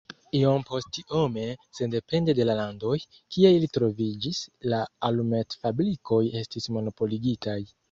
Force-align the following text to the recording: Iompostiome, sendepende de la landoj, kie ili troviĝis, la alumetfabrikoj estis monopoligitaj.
Iompostiome, 0.37 1.43
sendepende 1.79 2.35
de 2.39 2.47
la 2.51 2.55
landoj, 2.61 2.95
kie 3.37 3.53
ili 3.59 3.69
troviĝis, 3.79 4.41
la 4.75 4.81
alumetfabrikoj 5.11 6.21
estis 6.43 6.73
monopoligitaj. 6.79 7.61